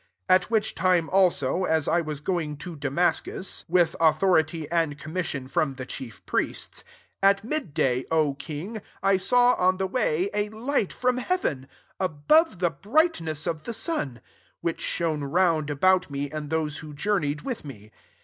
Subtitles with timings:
[0.29, 3.69] 12 At *which time \al90y] as I w^s going to Damascus, £46 ACTS XXVI.
[3.71, 6.83] with authority and commission [from] the chief priests,
[7.21, 11.67] 13 at mid day, O king, I saw on the way a light from heaven,
[11.99, 14.21] above the brightness of the sun;
[14.61, 17.91] which shone round about me and those who journeyed with me.